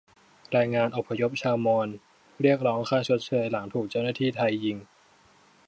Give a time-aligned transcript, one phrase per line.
[0.51, 1.87] แรงงานอพยพชาวมอญ
[2.41, 4.77] เรียกร้องค่าชดเชยหลังถูกเจ้าหน้าที่ไทยยิง